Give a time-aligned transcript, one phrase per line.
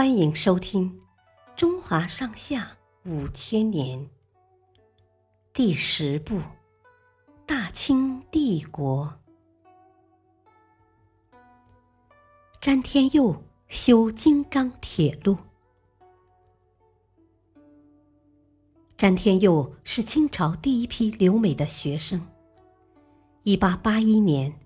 [0.00, 0.98] 欢迎收听
[1.54, 3.98] 《中华上下五千年》
[5.52, 6.36] 第十部
[7.44, 9.12] 《大清帝国》。
[12.62, 15.36] 詹天佑修京张铁路。
[18.96, 22.26] 詹天佑是清朝第一批留美的学生。
[23.42, 24.58] 一八八一年，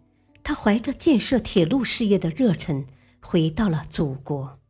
[0.45, 2.87] 他怀着建设铁路事业的热忱，
[3.21, 4.61] 回到了祖国。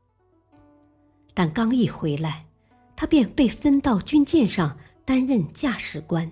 [1.34, 2.46] 但刚一回来，
[2.94, 6.30] 他便被分到军舰上担任驾驶官。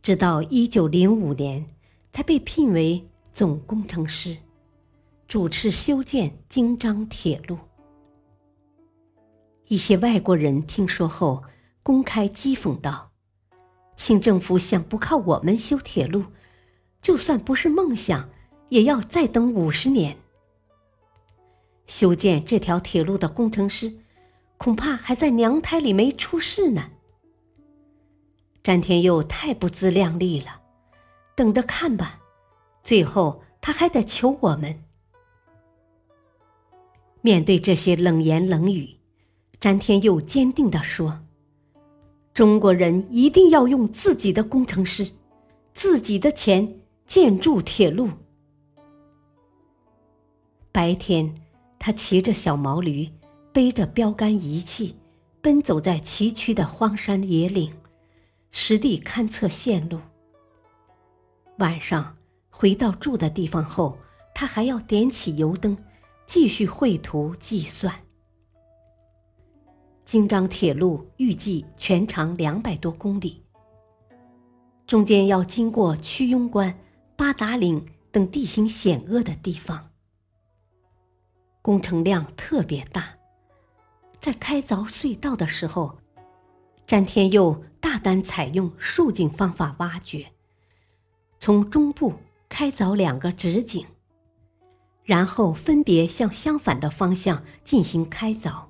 [0.00, 1.66] 直到一九零五年，
[2.12, 4.36] 才被聘为总工程师，
[5.26, 7.58] 主持修建京张铁路。
[9.66, 11.42] 一些外国人听说后，
[11.82, 13.10] 公开讥讽道
[13.96, 16.26] ：“清政府想不靠我们修铁路，
[17.02, 18.28] 就算不是梦想，
[18.68, 20.16] 也要再等五十年。”
[21.86, 23.92] 修建这条铁路的工程师，
[24.56, 26.90] 恐怕还在娘胎里没出世呢。
[28.62, 30.60] 詹天佑太不自量力了，
[31.36, 32.20] 等着看吧，
[32.82, 34.82] 最后他还得求我们。
[37.20, 38.96] 面对这些冷言冷语，
[39.60, 41.24] 詹天佑坚定地说
[42.34, 45.08] ：“中国人一定要用自己的工程师，
[45.72, 48.10] 自己的钱建筑铁路。”
[50.72, 51.32] 白天。
[51.86, 53.08] 他骑着小毛驴，
[53.52, 54.96] 背着标杆仪器，
[55.40, 57.72] 奔走在崎岖的荒山野岭，
[58.50, 60.00] 实地勘测线路。
[61.58, 62.16] 晚上
[62.50, 63.96] 回到住的地方后，
[64.34, 65.78] 他还要点起油灯，
[66.26, 67.94] 继续绘图计算。
[70.04, 73.44] 京张铁路预计全长两百多公里，
[74.88, 76.76] 中间要经过屈庸关、
[77.14, 79.80] 八达岭等地形险恶的地方。
[81.66, 83.16] 工程量特别大，
[84.20, 85.98] 在开凿隧道的时候，
[86.86, 90.30] 詹天佑大胆采用竖井方法挖掘，
[91.40, 92.14] 从中部
[92.48, 93.84] 开凿两个直井，
[95.02, 98.66] 然后分别向相反的方向进行开凿，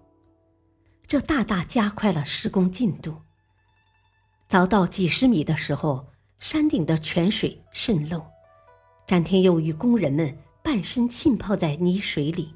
[1.07, 3.21] 这大大加快了施工进度。
[4.49, 6.07] 凿到几十米的时候，
[6.39, 8.25] 山顶的泉水渗漏，
[9.07, 12.56] 詹天佑与工人们半身浸泡在泥水里。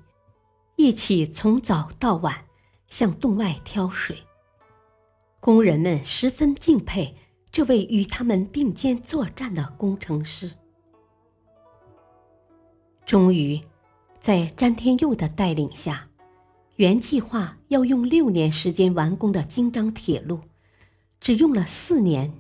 [0.83, 2.47] 一起从早到晚
[2.89, 4.17] 向洞外挑水，
[5.39, 7.15] 工人们十分敬佩
[7.53, 10.53] 这位与他们并肩作战的工程师。
[13.05, 13.61] 终于，
[14.23, 16.09] 在詹天佑的带领下，
[16.77, 20.41] 原计划要用六年时间完工的京张铁路，
[21.21, 22.33] 只用了四年，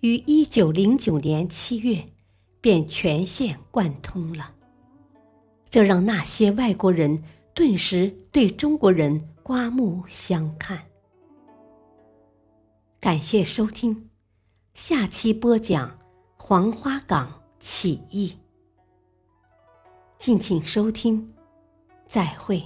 [0.00, 2.10] 于一九零九年七月
[2.60, 4.52] 便全线贯通了。
[5.70, 7.24] 这让那些外国人。
[7.58, 10.80] 顿时对中国人刮目相看。
[13.00, 14.10] 感谢收听，
[14.74, 15.98] 下期播讲
[16.36, 18.38] 黄花岗起义。
[20.18, 21.34] 敬请收听，
[22.06, 22.62] 再会。